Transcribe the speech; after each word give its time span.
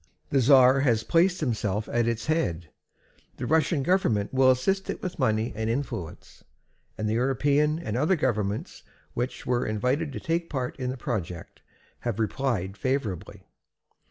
The 0.31 0.39
czar 0.41 0.79
has 0.79 1.03
placed 1.03 1.41
himself 1.41 1.87
at 1.87 2.07
its 2.07 2.25
head, 2.25 2.71
the 3.37 3.45
Russian 3.45 3.83
government 3.83 4.33
will 4.33 4.49
assist 4.49 4.89
it 4.89 4.99
with 5.03 5.19
money 5.19 5.53
and 5.55 5.69
influence, 5.69 6.43
and 6.97 7.07
the 7.07 7.13
European 7.13 7.77
and 7.77 7.95
other 7.95 8.15
governments 8.15 8.81
which 9.13 9.45
were 9.45 9.63
invited 9.63 10.11
to 10.13 10.19
take 10.19 10.49
part 10.49 10.75
in 10.79 10.89
the 10.89 10.97
project 10.97 11.61
have 11.99 12.17
replied 12.19 12.77
favorably. 12.77 13.45